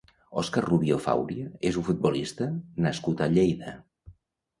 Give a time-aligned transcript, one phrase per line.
[0.41, 2.47] Óscar Rubio Fauria és un futbolista
[2.87, 3.75] nascut a Lleida.